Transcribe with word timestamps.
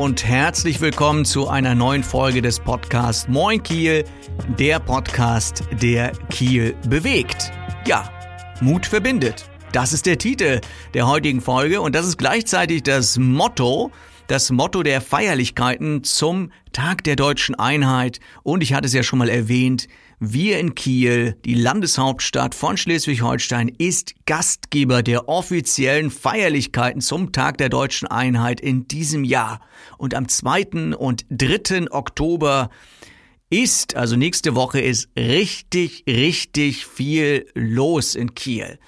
Und 0.00 0.24
herzlich 0.24 0.80
willkommen 0.80 1.26
zu 1.26 1.48
einer 1.48 1.74
neuen 1.74 2.02
Folge 2.02 2.40
des 2.40 2.58
Podcasts 2.58 3.28
Moin 3.28 3.62
Kiel, 3.62 4.06
der 4.58 4.80
Podcast, 4.80 5.64
der 5.72 6.12
Kiel 6.30 6.74
bewegt. 6.88 7.52
Ja, 7.86 8.10
Mut 8.62 8.86
verbindet. 8.86 9.50
Das 9.72 9.92
ist 9.92 10.06
der 10.06 10.16
Titel 10.16 10.62
der 10.94 11.06
heutigen 11.06 11.42
Folge 11.42 11.82
und 11.82 11.94
das 11.94 12.06
ist 12.06 12.16
gleichzeitig 12.16 12.82
das 12.82 13.18
Motto, 13.18 13.92
das 14.30 14.52
Motto 14.52 14.84
der 14.84 15.00
Feierlichkeiten 15.00 16.04
zum 16.04 16.52
Tag 16.72 17.02
der 17.02 17.16
deutschen 17.16 17.56
Einheit 17.56 18.20
und 18.44 18.62
ich 18.62 18.72
hatte 18.72 18.86
es 18.86 18.92
ja 18.92 19.02
schon 19.02 19.18
mal 19.18 19.28
erwähnt, 19.28 19.88
wir 20.20 20.60
in 20.60 20.76
Kiel, 20.76 21.36
die 21.44 21.54
Landeshauptstadt 21.54 22.54
von 22.54 22.76
Schleswig-Holstein, 22.76 23.68
ist 23.78 24.14
Gastgeber 24.26 25.02
der 25.02 25.28
offiziellen 25.28 26.12
Feierlichkeiten 26.12 27.00
zum 27.00 27.32
Tag 27.32 27.58
der 27.58 27.70
deutschen 27.70 28.06
Einheit 28.06 28.60
in 28.60 28.86
diesem 28.86 29.24
Jahr. 29.24 29.60
Und 29.98 30.14
am 30.14 30.28
2. 30.28 30.94
und 30.96 31.24
3. 31.30 31.90
Oktober 31.90 32.70
ist, 33.48 33.96
also 33.96 34.14
nächste 34.14 34.54
Woche 34.54 34.80
ist 34.80 35.08
richtig, 35.16 36.04
richtig 36.06 36.86
viel 36.86 37.46
los 37.54 38.14
in 38.14 38.36
Kiel. 38.36 38.78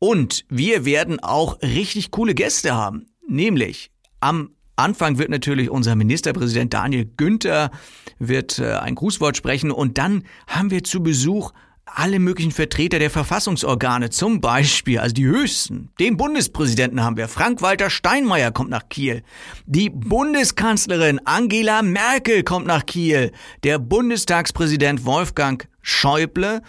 Und 0.00 0.44
wir 0.48 0.84
werden 0.84 1.20
auch 1.20 1.62
richtig 1.62 2.10
coole 2.10 2.34
Gäste 2.34 2.74
haben. 2.74 3.06
Nämlich 3.28 3.92
am 4.20 4.50
Anfang 4.78 5.18
wird 5.18 5.30
natürlich 5.30 5.70
unser 5.70 5.96
Ministerpräsident 5.96 6.72
Daniel 6.72 7.10
Günther 7.16 7.70
wird 8.18 8.58
äh, 8.58 8.74
ein 8.74 8.94
Grußwort 8.94 9.36
sprechen 9.36 9.70
und 9.70 9.98
dann 9.98 10.24
haben 10.46 10.70
wir 10.70 10.84
zu 10.84 11.02
Besuch 11.02 11.52
alle 11.94 12.18
möglichen 12.18 12.52
Vertreter 12.52 12.98
der 12.98 13.10
Verfassungsorgane, 13.10 14.10
zum 14.10 14.40
Beispiel, 14.40 14.98
also 14.98 15.14
die 15.14 15.24
höchsten. 15.24 15.90
Den 15.98 16.16
Bundespräsidenten 16.16 17.02
haben 17.02 17.16
wir. 17.16 17.28
Frank-Walter 17.28 17.90
Steinmeier 17.90 18.52
kommt 18.52 18.70
nach 18.70 18.88
Kiel. 18.88 19.22
Die 19.66 19.90
Bundeskanzlerin 19.90 21.20
Angela 21.24 21.82
Merkel 21.82 22.42
kommt 22.42 22.66
nach 22.66 22.86
Kiel. 22.86 23.32
Der 23.64 23.78
Bundestagspräsident 23.78 25.04
Wolfgang 25.04 25.66
Schäuble 25.80 26.62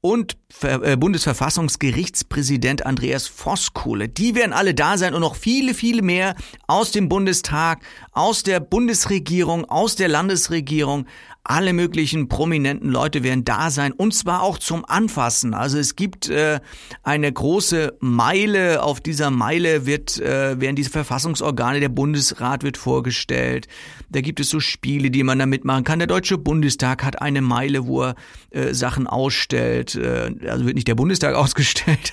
und 0.00 0.36
äh, 0.62 0.96
Bundesverfassungsgerichtspräsident 0.96 2.86
Andreas 2.86 3.26
Voskuhle. 3.26 4.08
Die 4.08 4.34
werden 4.34 4.52
alle 4.52 4.74
da 4.74 4.98
sein 4.98 5.14
und 5.14 5.20
noch 5.20 5.36
viele, 5.36 5.74
viele 5.74 6.02
mehr 6.02 6.34
aus 6.66 6.92
dem 6.92 7.08
Bundestag, 7.08 7.82
aus 8.12 8.42
der 8.42 8.60
Bundesregierung, 8.60 9.64
aus 9.64 9.96
der 9.96 10.08
Landesregierung. 10.08 11.06
Alle 11.48 11.72
möglichen 11.72 12.28
prominenten 12.28 12.90
Leute 12.90 13.22
werden 13.22 13.44
da 13.44 13.70
sein 13.70 13.92
und 13.92 14.12
zwar 14.12 14.42
auch 14.42 14.58
zum 14.58 14.84
Anfassen. 14.84 15.54
Also 15.54 15.78
es 15.78 15.94
gibt 15.94 16.28
äh, 16.28 16.58
eine 17.04 17.32
große 17.32 17.96
Meile. 18.00 18.82
Auf 18.82 19.00
dieser 19.00 19.30
Meile 19.30 19.86
wird 19.86 20.18
äh, 20.18 20.60
werden 20.60 20.74
diese 20.74 20.90
Verfassungsorgane. 20.90 21.78
Der 21.78 21.88
Bundesrat 21.88 22.64
wird 22.64 22.76
vorgestellt. 22.76 23.68
Da 24.08 24.22
gibt 24.22 24.40
es 24.40 24.50
so 24.50 24.58
Spiele, 24.58 25.12
die 25.12 25.22
man 25.22 25.38
da 25.38 25.46
mitmachen 25.46 25.84
kann. 25.84 26.00
Der 26.00 26.08
Deutsche 26.08 26.36
Bundestag 26.36 27.04
hat 27.04 27.22
eine 27.22 27.42
Meile, 27.42 27.86
wo 27.86 28.02
er 28.02 28.16
äh, 28.50 28.74
Sachen 28.74 29.06
ausstellt. 29.06 29.85
Äh, 29.94 30.34
also 30.48 30.66
wird 30.66 30.74
nicht 30.74 30.88
der 30.88 30.94
Bundestag 30.94 31.34
ausgestellt, 31.36 32.12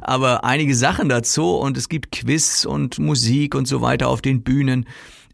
aber 0.00 0.44
einige 0.44 0.74
Sachen 0.74 1.08
dazu. 1.08 1.56
Und 1.56 1.76
es 1.76 1.88
gibt 1.88 2.12
Quiz 2.12 2.64
und 2.64 2.98
Musik 2.98 3.54
und 3.54 3.66
so 3.66 3.80
weiter 3.80 4.08
auf 4.08 4.22
den 4.22 4.42
Bühnen. 4.42 4.86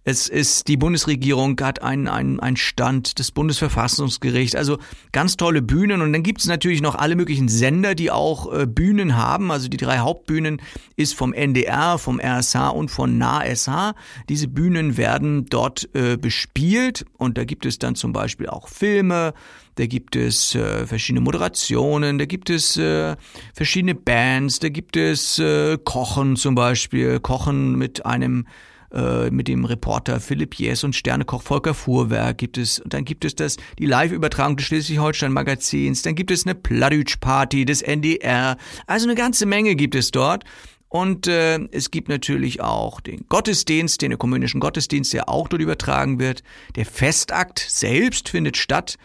Es 0.04 0.28
ist, 0.28 0.66
die 0.66 0.76
Bundesregierung 0.76 1.56
hat 1.60 1.82
einen, 1.82 2.08
einen, 2.08 2.40
einen 2.40 2.56
Stand, 2.56 3.20
das 3.20 3.30
Bundesverfassungsgericht, 3.30 4.56
also 4.56 4.78
ganz 5.12 5.36
tolle 5.36 5.62
Bühnen. 5.62 6.02
Und 6.02 6.12
dann 6.12 6.24
gibt 6.24 6.40
es 6.40 6.46
natürlich 6.46 6.82
noch 6.82 6.96
alle 6.96 7.14
möglichen 7.14 7.48
Sender, 7.48 7.94
die 7.94 8.10
auch 8.10 8.52
äh, 8.52 8.66
Bühnen 8.66 9.16
haben. 9.16 9.52
Also 9.52 9.68
die 9.68 9.76
drei 9.76 9.98
Hauptbühnen 9.98 10.60
ist 10.96 11.14
vom 11.14 11.32
NDR, 11.32 11.98
vom 11.98 12.18
RSH 12.18 12.70
und 12.70 12.90
von 12.90 13.16
NASH. 13.16 13.94
Diese 14.28 14.48
Bühnen 14.48 14.96
werden 14.96 15.46
dort 15.46 15.88
äh, 15.94 16.16
bespielt 16.16 17.04
und 17.16 17.38
da 17.38 17.44
gibt 17.44 17.64
es 17.64 17.78
dann 17.78 17.94
zum 17.94 18.12
Beispiel 18.12 18.48
auch 18.48 18.66
Filme, 18.68 19.34
da 19.76 19.86
gibt 19.86 20.16
es 20.16 20.54
äh, 20.54 20.86
verschiedene 20.86 21.20
Moderationen, 21.20 22.18
da 22.18 22.26
gibt 22.26 22.50
es 22.50 22.76
äh, 22.76 23.16
verschiedene 23.54 23.94
Bands, 23.94 24.58
da 24.58 24.68
gibt 24.68 24.96
es 24.96 25.38
äh, 25.38 25.78
Kochen 25.82 26.36
zum 26.36 26.54
Beispiel, 26.54 27.20
Kochen 27.20 27.76
mit 27.76 28.04
einem 28.04 28.46
äh, 28.92 29.30
mit 29.30 29.48
dem 29.48 29.64
Reporter 29.64 30.20
Philipp 30.20 30.54
Jes 30.58 30.84
und 30.84 30.94
Sternekoch 30.94 31.42
Volker 31.42 31.74
Fuhrwerk 31.74 32.38
gibt 32.38 32.58
es, 32.58 32.78
und 32.78 32.92
dann 32.92 33.04
gibt 33.04 33.24
es 33.24 33.34
das, 33.34 33.56
die 33.78 33.86
Live-Übertragung 33.86 34.56
des 34.56 34.66
Schleswig-Holstein-Magazins, 34.66 36.02
dann 36.02 36.14
gibt 36.14 36.30
es 36.30 36.44
eine 36.44 36.54
Plattdeutsch-Party 36.54 37.64
des 37.64 37.82
NDR, 37.82 38.56
also 38.86 39.06
eine 39.06 39.14
ganze 39.14 39.46
Menge 39.46 39.74
gibt 39.74 39.94
es 39.94 40.10
dort. 40.10 40.44
Und 40.88 41.26
äh, 41.26 41.58
es 41.70 41.90
gibt 41.90 42.10
natürlich 42.10 42.60
auch 42.60 43.00
den 43.00 43.24
Gottesdienst, 43.26 44.02
den 44.02 44.12
ökumenischen 44.12 44.60
Gottesdienst, 44.60 45.14
der 45.14 45.30
auch 45.30 45.48
dort 45.48 45.62
übertragen 45.62 46.20
wird. 46.20 46.42
Der 46.76 46.84
Festakt 46.84 47.64
selbst 47.66 48.28
findet 48.28 48.58
statt 48.58 48.98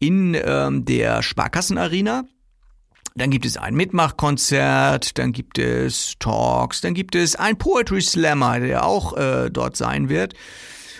in 0.00 0.34
ähm, 0.34 0.84
der 0.84 1.22
Sparkassenarena. 1.22 2.24
Dann 3.14 3.30
gibt 3.30 3.46
es 3.46 3.56
ein 3.56 3.74
Mitmachkonzert, 3.74 5.18
dann 5.18 5.32
gibt 5.32 5.58
es 5.58 6.14
Talks, 6.18 6.80
dann 6.80 6.94
gibt 6.94 7.14
es 7.14 7.34
ein 7.36 7.58
Poetry 7.58 8.00
Slammer, 8.00 8.60
der 8.60 8.84
auch 8.84 9.16
äh, 9.16 9.50
dort 9.50 9.76
sein 9.76 10.08
wird. 10.08 10.34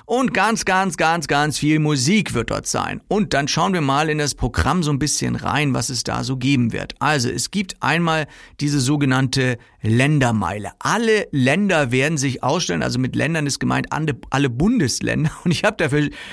Und 0.08 0.32
ganz, 0.32 0.64
ganz, 0.64 0.96
ganz, 0.96 1.28
ganz 1.28 1.58
viel 1.58 1.80
Musik 1.80 2.32
wird 2.32 2.50
dort 2.50 2.66
sein. 2.66 3.02
Und 3.08 3.34
dann 3.34 3.46
schauen 3.46 3.74
wir 3.74 3.82
mal 3.82 4.08
in 4.08 4.16
das 4.16 4.34
Programm 4.34 4.82
so 4.82 4.90
ein 4.90 4.98
bisschen 4.98 5.36
rein, 5.36 5.74
was 5.74 5.90
es 5.90 6.02
da 6.02 6.24
so 6.24 6.38
geben 6.38 6.72
wird. 6.72 6.94
Also 6.98 7.28
es 7.28 7.50
gibt 7.50 7.76
einmal 7.80 8.26
diese 8.58 8.80
sogenannte 8.80 9.58
Ländermeile. 9.82 10.70
Alle 10.78 11.28
Länder 11.30 11.92
werden 11.92 12.16
sich 12.16 12.42
ausstellen, 12.42 12.82
also 12.82 12.98
mit 12.98 13.16
Ländern 13.16 13.46
ist 13.46 13.58
gemeint 13.58 13.88
alle 13.90 14.48
Bundesländer. 14.48 15.30
Und 15.44 15.50
ich 15.50 15.64
habe 15.64 15.76
da 15.76 15.90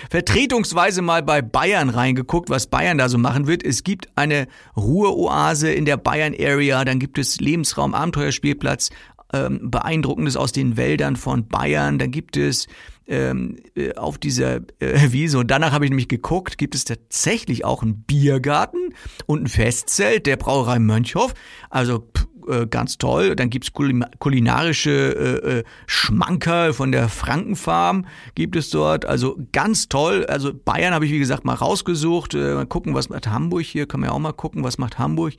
vertretungsweise 0.10 1.02
mal 1.02 1.22
bei 1.22 1.42
Bayern 1.42 1.90
reingeguckt, 1.90 2.50
was 2.50 2.68
Bayern 2.68 2.98
da 2.98 3.10
so 3.10 3.18
machen 3.18 3.46
wird. 3.46 3.62
Es 3.62 3.84
gibt 3.84 4.08
eine 4.16 4.48
Ruheoase 4.78 5.70
in 5.70 5.84
der 5.84 5.98
Bayern 5.98 6.34
Area, 6.34 6.86
dann 6.86 7.00
gibt 7.00 7.18
es 7.18 7.42
Lebensraum, 7.42 7.94
Abenteuerspielplatz, 7.94 8.90
ähm, 9.34 9.72
Beeindruckendes 9.72 10.38
aus 10.38 10.52
den 10.52 10.78
Wäldern 10.78 11.16
von 11.16 11.48
Bayern, 11.48 12.00
dann 12.00 12.12
gibt 12.12 12.38
es 12.38 12.68
ähm, 13.08 13.58
äh, 13.76 13.94
auf 13.96 14.18
dieser 14.18 14.58
äh, 14.80 15.12
Wiese. 15.12 15.40
Und 15.40 15.52
danach 15.52 15.72
habe 15.72 15.86
ich 15.86 15.92
nämlich 15.92 16.08
geguckt, 16.08 16.58
gibt 16.58 16.76
es 16.76 16.86
tatsächlich 16.86 17.66
auch 17.66 17.84
einen 17.84 18.04
Biergarten 18.04 18.94
und 19.26 19.44
ein 19.44 19.48
Festzelt 19.48 20.26
der 20.26 20.38
Brauerei 20.38 20.80
Mönchhof. 20.80 21.34
Also 21.70 22.08
äh, 22.48 22.68
ganz 22.68 22.98
toll. 22.98 23.36
Dann 23.36 23.50
gibt's 23.50 23.72
kulinarische 23.74 24.92
äh, 24.92 25.60
äh, 25.60 25.64
Schmankerl 25.88 26.74
von 26.74 26.92
der 26.92 27.10
Frankenfarm 27.10 28.06
gibt 28.36 28.56
es 28.56 28.70
dort. 28.70 29.06
Also 29.06 29.38
ganz 29.52 29.90
toll. 29.90 30.26
Also 30.26 30.54
Bayern 30.54 30.94
habe 30.94 31.06
ich 31.06 31.12
wie 31.12 31.20
gesagt 31.20 31.46
mal 31.46 31.54
rausgesucht. 31.54 32.34
Äh, 32.34 32.56
mal 32.56 32.66
gucken, 32.66 32.94
was 32.94 33.10
macht 33.10 33.28
Hamburg 33.28 33.64
hier. 33.64 33.88
Kann 33.88 34.00
man 34.00 34.10
ja 34.10 34.16
auch 34.16 34.20
mal 34.20 34.34
gucken, 34.34 34.64
was 34.64 34.78
macht 34.78 35.00
Hamburg. 35.00 35.34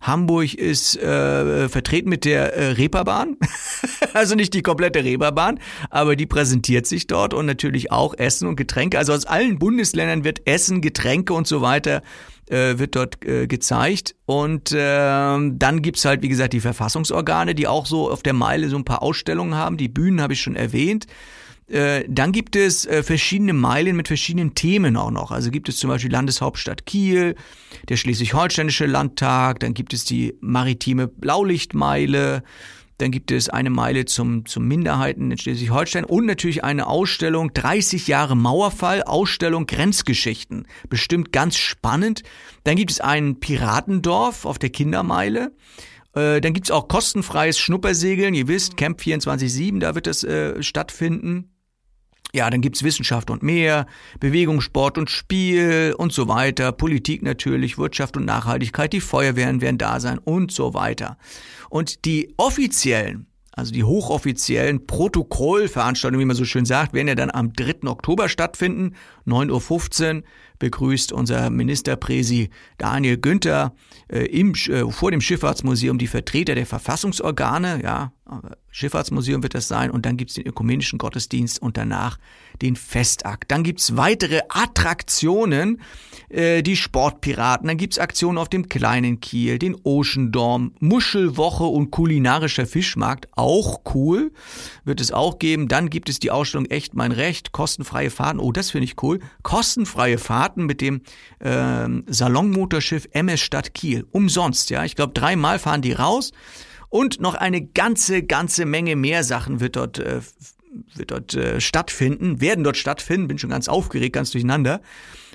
Hamburg 0.00 0.54
ist 0.54 0.96
äh, 0.96 1.68
vertreten 1.68 2.08
mit 2.08 2.24
der 2.24 2.54
äh, 2.54 2.72
Reeperbahn. 2.72 3.36
also 4.14 4.34
nicht 4.34 4.54
die 4.54 4.62
komplette 4.62 5.04
Reeperbahn, 5.04 5.60
aber 5.90 6.16
die 6.16 6.26
präsentiert 6.26 6.86
sich 6.86 7.06
dort 7.06 7.34
und 7.34 7.46
natürlich 7.46 7.90
auch 7.92 8.14
Essen 8.14 8.48
und 8.48 8.56
Getränke. 8.56 8.98
Also 8.98 9.12
aus 9.12 9.26
allen 9.26 9.58
Bundesländern 9.58 10.24
wird 10.24 10.46
Essen, 10.46 10.80
Getränke 10.80 11.34
und 11.34 11.46
so 11.46 11.60
weiter 11.60 12.02
äh, 12.52 12.78
wird 12.78 12.94
dort 12.94 13.24
äh, 13.24 13.46
gezeigt. 13.46 14.14
Und 14.26 14.72
äh, 14.72 14.76
dann 14.76 15.80
gibt's 15.82 16.04
halt, 16.04 16.22
wie 16.22 16.28
gesagt, 16.28 16.52
die 16.52 16.60
Verfassungsorgane, 16.60 17.54
die 17.54 17.66
auch 17.66 17.86
so 17.86 18.10
auf 18.10 18.22
der 18.22 18.34
Meile 18.34 18.68
so 18.68 18.76
ein 18.76 18.84
paar 18.84 19.02
Ausstellungen 19.02 19.54
haben. 19.54 19.76
Die 19.76 19.88
Bühnen 19.88 20.20
habe 20.20 20.34
ich 20.34 20.42
schon 20.42 20.54
erwähnt. 20.54 21.06
Äh, 21.68 22.04
dann 22.08 22.32
gibt 22.32 22.54
es 22.54 22.84
äh, 22.84 23.02
verschiedene 23.02 23.54
Meilen 23.54 23.96
mit 23.96 24.08
verschiedenen 24.08 24.54
Themen 24.54 24.96
auch 24.96 25.10
noch. 25.10 25.30
Also 25.30 25.50
gibt 25.50 25.68
es 25.70 25.78
zum 25.78 25.88
Beispiel 25.88 26.12
Landeshauptstadt 26.12 26.84
Kiel, 26.84 27.34
der 27.88 27.96
Schleswig-Holsteinische 27.96 28.84
Landtag, 28.84 29.60
dann 29.60 29.72
gibt 29.72 29.94
es 29.94 30.04
die 30.04 30.34
maritime 30.40 31.08
Blaulichtmeile, 31.08 32.42
dann 33.02 33.10
gibt 33.10 33.32
es 33.32 33.48
eine 33.48 33.68
Meile 33.68 34.04
zum, 34.04 34.46
zum 34.46 34.68
Minderheiten 34.68 35.32
in 35.32 35.36
Schleswig-Holstein 35.36 36.04
und 36.04 36.24
natürlich 36.24 36.62
eine 36.62 36.86
Ausstellung 36.86 37.52
30 37.52 38.06
Jahre 38.06 38.36
Mauerfall, 38.36 39.02
Ausstellung 39.02 39.66
Grenzgeschichten. 39.66 40.68
Bestimmt 40.88 41.32
ganz 41.32 41.56
spannend. 41.56 42.22
Dann 42.62 42.76
gibt 42.76 42.92
es 42.92 43.00
ein 43.00 43.40
Piratendorf 43.40 44.44
auf 44.44 44.60
der 44.60 44.70
Kindermeile. 44.70 45.50
Äh, 46.14 46.40
dann 46.40 46.52
gibt's 46.52 46.70
auch 46.70 46.86
kostenfreies 46.86 47.58
Schnuppersegeln. 47.58 48.34
Ihr 48.34 48.46
wisst, 48.46 48.76
Camp 48.76 49.00
24-7, 49.00 49.80
da 49.80 49.96
wird 49.96 50.06
das 50.06 50.22
äh, 50.22 50.62
stattfinden. 50.62 51.51
Ja, 52.34 52.48
dann 52.48 52.62
gibt's 52.62 52.82
Wissenschaft 52.82 53.28
und 53.30 53.42
mehr, 53.42 53.86
Bewegung, 54.18 54.62
Sport 54.62 54.96
und 54.96 55.10
Spiel 55.10 55.94
und 55.98 56.14
so 56.14 56.28
weiter, 56.28 56.72
Politik 56.72 57.22
natürlich, 57.22 57.76
Wirtschaft 57.76 58.16
und 58.16 58.24
Nachhaltigkeit, 58.24 58.94
die 58.94 59.00
Feuerwehren 59.00 59.60
werden 59.60 59.76
da 59.76 60.00
sein 60.00 60.18
und 60.18 60.50
so 60.50 60.72
weiter. 60.72 61.18
Und 61.68 62.06
die 62.06 62.32
offiziellen, 62.38 63.26
also 63.52 63.70
die 63.70 63.84
hochoffiziellen 63.84 64.86
Protokollveranstaltungen, 64.86 66.22
wie 66.22 66.26
man 66.26 66.36
so 66.36 66.46
schön 66.46 66.64
sagt, 66.64 66.94
werden 66.94 67.08
ja 67.08 67.14
dann 67.14 67.30
am 67.30 67.52
3. 67.52 67.86
Oktober 67.86 68.30
stattfinden, 68.30 68.94
9.15 69.26 70.16
Uhr 70.16 70.22
begrüßt 70.58 71.12
unser 71.12 71.50
Ministerpräsi 71.50 72.48
Daniel 72.78 73.18
Günther 73.18 73.74
äh, 74.08 74.24
im, 74.24 74.54
äh, 74.68 74.90
vor 74.90 75.10
dem 75.10 75.20
Schifffahrtsmuseum 75.20 75.98
die 75.98 76.06
Vertreter 76.06 76.54
der 76.54 76.64
Verfassungsorgane, 76.66 77.82
ja, 77.82 78.12
Schifffahrtsmuseum 78.70 79.42
wird 79.42 79.54
das 79.54 79.68
sein 79.68 79.90
und 79.90 80.06
dann 80.06 80.16
gibt's 80.16 80.34
den 80.34 80.46
ökumenischen 80.46 80.98
Gottesdienst 80.98 81.60
und 81.60 81.76
danach 81.76 82.18
den 82.62 82.76
Festakt. 82.76 83.50
Dann 83.50 83.64
gibt's 83.64 83.96
weitere 83.96 84.40
Attraktionen, 84.48 85.80
äh, 86.28 86.62
die 86.62 86.76
Sportpiraten, 86.76 87.66
dann 87.66 87.76
gibt's 87.76 87.98
Aktionen 87.98 88.38
auf 88.38 88.48
dem 88.48 88.68
kleinen 88.68 89.20
Kiel, 89.20 89.58
den 89.58 89.76
Ocean 89.82 90.30
Dorm, 90.30 90.72
Muschelwoche 90.78 91.64
und 91.64 91.90
kulinarischer 91.90 92.66
Fischmarkt, 92.66 93.28
auch 93.32 93.80
cool, 93.94 94.32
wird 94.84 95.00
es 95.00 95.12
auch 95.12 95.38
geben. 95.38 95.68
Dann 95.68 95.90
gibt 95.90 96.08
es 96.08 96.18
die 96.18 96.30
Ausstellung 96.30 96.66
Echt 96.66 96.94
mein 96.94 97.12
Recht, 97.12 97.52
kostenfreie 97.52 98.10
Fahrten, 98.10 98.38
oh, 98.38 98.52
das 98.52 98.70
finde 98.70 98.84
ich 98.84 99.02
cool, 99.02 99.18
kostenfreie 99.42 100.16
Fahrten 100.16 100.64
mit 100.64 100.80
dem 100.80 101.02
äh, 101.40 101.88
Salonmotorschiff 102.06 103.08
MS 103.10 103.40
Stadt 103.40 103.74
Kiel, 103.74 104.06
umsonst, 104.12 104.70
ja, 104.70 104.84
ich 104.84 104.94
glaube 104.94 105.12
dreimal 105.12 105.58
fahren 105.58 105.82
die 105.82 105.92
raus 105.92 106.32
und 106.92 107.22
noch 107.22 107.34
eine 107.34 107.62
ganze, 107.62 108.22
ganze 108.22 108.66
Menge 108.66 108.96
mehr 108.96 109.24
Sachen 109.24 109.60
wird 109.60 109.76
dort, 109.76 109.98
äh, 109.98 110.20
wird 110.94 111.10
dort 111.10 111.32
äh, 111.32 111.58
stattfinden, 111.58 112.42
werden 112.42 112.64
dort 112.64 112.76
stattfinden. 112.76 113.28
Bin 113.28 113.38
schon 113.38 113.48
ganz 113.48 113.66
aufgeregt, 113.66 114.12
ganz 114.12 114.30
durcheinander. 114.30 114.82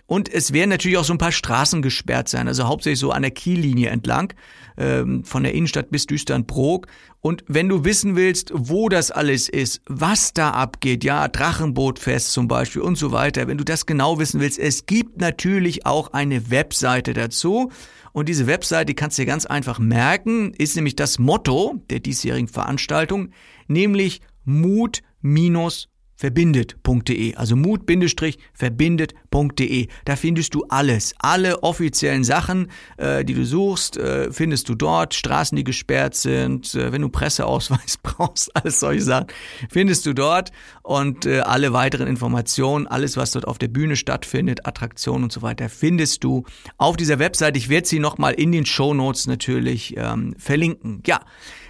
Und 0.08 0.34
es 0.34 0.54
werden 0.54 0.70
natürlich 0.70 0.98
auch 0.98 1.04
so 1.04 1.14
ein 1.14 1.18
paar 1.20 1.34
Straßen 1.34 1.82
gesperrt 1.82 2.30
sein, 2.30 2.48
also 2.48 2.64
hauptsächlich 2.64 3.00
so 3.00 3.12
an 3.12 3.24
der 3.24 3.32
Kiellinie 3.32 3.90
entlang, 3.90 4.34
ähm, 4.78 5.26
von 5.26 5.44
der 5.44 5.54
Innenstadt 5.54 5.92
bis 5.92 6.06
Düsternbrook. 6.06 6.88
Und 7.20 7.44
wenn 7.48 7.68
du 7.68 7.84
wissen 7.84 8.16
willst, 8.16 8.52
wo 8.56 8.88
das 8.88 9.12
alles 9.12 9.50
ist, 9.50 9.82
was 9.86 10.34
da 10.34 10.52
abgeht, 10.52 11.04
ja, 11.04 11.28
Drachenbootfest 11.28 12.32
zum 12.32 12.48
Beispiel 12.48 12.82
und 12.82 12.98
so 12.98 13.12
weiter, 13.12 13.48
wenn 13.48 13.58
du 13.58 13.66
das 13.66 13.86
genau 13.86 14.18
wissen 14.18 14.40
willst, 14.40 14.60
es 14.60 14.86
gibt 14.86 15.20
natürlich 15.20 15.86
auch 15.86 16.14
eine 16.14 16.50
Webseite 16.50 17.14
dazu. 17.14 17.72
Und 18.14 18.30
diese 18.30 18.48
Webseite, 18.48 18.86
die 18.86 18.96
kannst 18.96 19.18
du 19.18 19.24
dir 19.24 19.28
ganz 19.28 19.46
einfach 19.46 19.78
merken, 19.78 20.54
ist 20.54 20.78
nämlich 20.78 20.96
das 20.96 21.20
Motto 21.20 21.84
der 21.90 22.00
diesjährigen 22.00 22.48
Veranstaltung, 22.48 23.32
nämlich 23.68 24.22
Mut 24.46 25.04
minus 25.22 25.90
verbindet.de, 26.18 27.36
also 27.36 27.56
mut-verbindet.de. 27.56 29.88
Da 30.04 30.16
findest 30.16 30.56
du 30.56 30.66
alles, 30.68 31.14
alle 31.20 31.62
offiziellen 31.64 32.24
Sachen, 32.24 32.72
äh, 32.98 33.24
die 33.24 33.36
du 33.36 33.46
suchst, 33.46 33.98
äh, 33.98 34.32
findest 34.32 34.68
du 34.68 34.74
dort. 34.76 35.14
Straßen, 35.14 35.56
die 35.56 35.64
gesperrt 35.64 36.16
sind, 36.16 36.74
äh, 36.74 36.92
wenn 36.92 37.04
du 37.04 37.10
Presseausweis 37.10 37.98
brauchst, 38.04 38.56
alles 38.56 38.80
solche 38.80 39.04
Sachen, 39.04 39.28
findest 39.70 40.08
du 40.08 40.14
dort. 40.14 40.52
Und 40.82 41.28
äh, 41.28 41.42
alle 41.42 41.74
weiteren 41.74 42.08
Informationen, 42.08 42.88
alles, 42.88 43.16
was 43.16 43.30
dort 43.32 43.48
auf 43.48 43.60
der 43.60 43.68
Bühne 43.68 43.96
stattfindet, 43.96 44.66
Attraktionen 44.66 45.26
und 45.26 45.32
so 45.32 45.44
weiter, 45.44 45.70
findest 45.70 46.24
du 46.24 46.46
auf 46.78 46.98
dieser 46.98 47.20
Website. 47.20 47.56
Ich 47.58 47.70
werde 47.70 47.88
sie 47.88 48.00
nochmal 48.00 48.34
in 48.34 48.52
den 48.52 48.66
Show 48.66 48.96
Notes 48.96 49.28
natürlich 49.28 49.94
ähm, 49.98 50.34
verlinken. 50.40 51.04
Ja. 51.06 51.20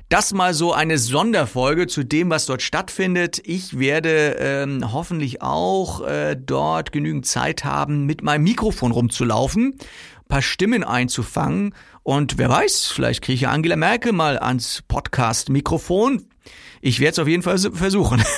Das 0.10 0.34
mal 0.34 0.54
so 0.54 0.72
eine 0.72 0.98
Sonderfolge 1.00 1.86
zu 1.88 2.06
dem, 2.06 2.30
was 2.30 2.46
dort 2.46 2.62
stattfindet. 2.62 3.42
Ich 3.44 3.78
werde 3.78 4.38
ähm, 4.40 4.94
hoffentlich 4.94 5.42
auch 5.42 6.00
äh, 6.08 6.38
dort 6.38 6.94
genügend 6.94 7.26
Zeit 7.26 7.66
haben, 7.66 8.06
mit 8.06 8.24
meinem 8.24 8.46
Mikrofon 8.46 8.94
rumzulaufen, 8.94 9.76
paar 10.28 10.42
Stimmen 10.42 10.84
einzufangen 10.84 11.74
und 12.04 12.38
wer 12.38 12.48
weiß, 12.48 12.88
vielleicht 12.88 13.22
kriege 13.22 13.36
ich 13.36 13.48
Angela 13.50 13.76
Merkel 13.76 14.14
mal 14.14 14.40
ans 14.40 14.82
Podcast-Mikrofon. 14.88 16.26
Ich 16.82 17.02
werde 17.02 17.12
es 17.12 17.20
auf 17.20 17.28
jeden 17.28 17.44
Fall 17.44 17.58
versuchen. 17.58 18.24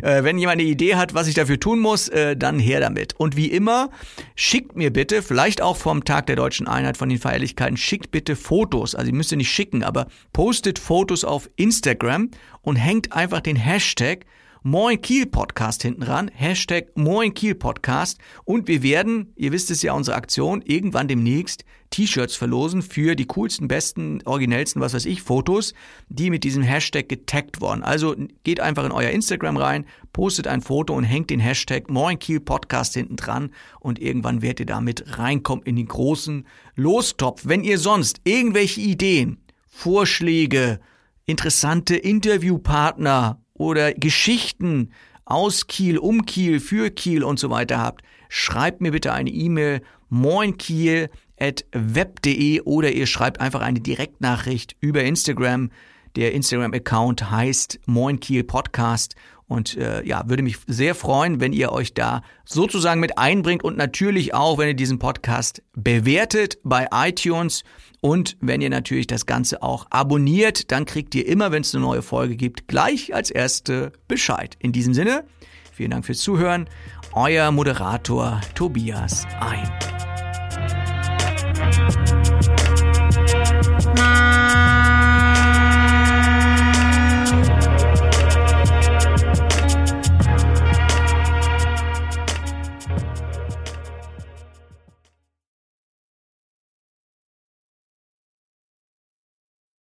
Äh, 0.00 0.24
wenn 0.24 0.38
jemand 0.38 0.60
eine 0.60 0.68
Idee 0.68 0.96
hat, 0.96 1.14
was 1.14 1.28
ich 1.28 1.34
dafür 1.34 1.60
tun 1.60 1.78
muss, 1.78 2.08
äh, 2.08 2.36
dann 2.36 2.58
her 2.58 2.80
damit. 2.80 3.14
Und 3.18 3.36
wie 3.36 3.48
immer, 3.48 3.90
schickt 4.34 4.74
mir 4.74 4.92
bitte, 4.92 5.22
vielleicht 5.22 5.60
auch 5.60 5.76
vom 5.76 6.04
Tag 6.04 6.26
der 6.26 6.36
deutschen 6.36 6.66
Einheit 6.66 6.96
von 6.96 7.08
den 7.08 7.18
Feierlichkeiten, 7.18 7.76
schickt 7.76 8.10
bitte 8.10 8.34
Fotos. 8.34 8.94
Also 8.94 9.10
ihr 9.10 9.14
müsst 9.14 9.30
ihr 9.30 9.38
nicht 9.38 9.52
schicken, 9.52 9.84
aber 9.84 10.06
postet 10.32 10.78
Fotos 10.78 11.24
auf 11.24 11.48
Instagram 11.56 12.30
und 12.62 12.76
hängt 12.76 13.12
einfach 13.12 13.40
den 13.40 13.56
Hashtag 13.56 14.24
Moin 14.64 15.02
Kiel 15.02 15.26
Podcast 15.26 15.82
hinten 15.82 16.04
ran. 16.04 16.30
Hashtag 16.32 16.96
Moin 16.96 17.34
Kiel 17.34 17.56
Podcast. 17.56 18.18
Und 18.44 18.68
wir 18.68 18.84
werden, 18.84 19.32
ihr 19.34 19.50
wisst 19.50 19.72
es 19.72 19.82
ja, 19.82 19.92
unsere 19.92 20.16
Aktion, 20.16 20.62
irgendwann 20.62 21.08
demnächst 21.08 21.64
T-Shirts 21.90 22.36
verlosen 22.36 22.80
für 22.80 23.16
die 23.16 23.26
coolsten, 23.26 23.66
besten, 23.66 24.22
originellsten, 24.24 24.80
was 24.80 24.94
weiß 24.94 25.06
ich, 25.06 25.20
Fotos, 25.20 25.74
die 26.08 26.30
mit 26.30 26.44
diesem 26.44 26.62
Hashtag 26.62 27.08
getaggt 27.08 27.60
wurden. 27.60 27.82
Also 27.82 28.14
geht 28.44 28.60
einfach 28.60 28.84
in 28.84 28.92
euer 28.92 29.10
Instagram 29.10 29.56
rein, 29.56 29.84
postet 30.12 30.46
ein 30.46 30.60
Foto 30.60 30.94
und 30.94 31.02
hängt 31.02 31.30
den 31.30 31.40
Hashtag 31.40 31.90
Moin 31.90 32.20
Kiel 32.20 32.38
Podcast 32.38 32.94
hinten 32.94 33.16
dran 33.16 33.50
und 33.80 33.98
irgendwann 33.98 34.42
werdet 34.42 34.60
ihr 34.60 34.66
damit 34.66 35.18
reinkommen 35.18 35.64
in 35.64 35.74
den 35.74 35.88
großen 35.88 36.46
Lostopf. 36.76 37.42
Wenn 37.46 37.64
ihr 37.64 37.78
sonst 37.78 38.20
irgendwelche 38.22 38.80
Ideen, 38.80 39.38
Vorschläge, 39.66 40.78
interessante 41.26 41.96
Interviewpartner 41.96 43.41
oder 43.54 43.92
Geschichten 43.92 44.90
aus 45.24 45.66
Kiel, 45.66 45.98
um 45.98 46.24
Kiel, 46.26 46.60
für 46.60 46.90
Kiel 46.90 47.24
und 47.24 47.38
so 47.38 47.48
weiter 47.50 47.78
habt, 47.78 48.02
schreibt 48.28 48.80
mir 48.80 48.92
bitte 48.92 49.12
eine 49.12 49.30
E-Mail 49.30 49.82
moinkiel.web.de 50.08 52.60
oder 52.62 52.92
ihr 52.92 53.06
schreibt 53.06 53.40
einfach 53.40 53.62
eine 53.62 53.80
Direktnachricht 53.80 54.76
über 54.80 55.04
Instagram. 55.04 55.70
Der 56.16 56.32
Instagram-Account 56.32 57.30
heißt 57.30 57.78
Moin 57.86 58.18
Kiel 58.20 58.44
Podcast 58.44 59.14
und 59.46 59.76
äh, 59.76 60.04
ja, 60.04 60.28
würde 60.28 60.42
mich 60.42 60.58
sehr 60.66 60.94
freuen, 60.94 61.40
wenn 61.40 61.52
ihr 61.52 61.72
euch 61.72 61.94
da 61.94 62.22
sozusagen 62.44 63.00
mit 63.00 63.18
einbringt 63.18 63.64
und 63.64 63.76
natürlich 63.76 64.34
auch, 64.34 64.58
wenn 64.58 64.68
ihr 64.68 64.74
diesen 64.74 64.98
Podcast 64.98 65.62
bewertet 65.74 66.58
bei 66.62 66.88
iTunes 66.92 67.64
und 68.00 68.36
wenn 68.40 68.60
ihr 68.60 68.70
natürlich 68.70 69.06
das 69.06 69.26
Ganze 69.26 69.62
auch 69.62 69.86
abonniert, 69.90 70.72
dann 70.72 70.84
kriegt 70.84 71.14
ihr 71.14 71.26
immer, 71.26 71.52
wenn 71.52 71.62
es 71.62 71.74
eine 71.74 71.84
neue 71.84 72.02
Folge 72.02 72.36
gibt, 72.36 72.66
gleich 72.66 73.14
als 73.14 73.30
erste 73.30 73.92
Bescheid. 74.08 74.56
In 74.58 74.72
diesem 74.72 74.94
Sinne, 74.94 75.24
vielen 75.72 75.90
Dank 75.90 76.04
fürs 76.04 76.18
Zuhören. 76.18 76.68
Euer 77.14 77.50
Moderator 77.52 78.40
Tobias 78.54 79.26
Ein. 79.40 80.11